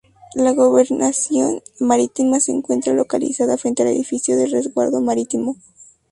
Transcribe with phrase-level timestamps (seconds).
[0.33, 5.57] La Gobernación Marítima se encuentra localizada frente al edificio del Resguardo Marítimo.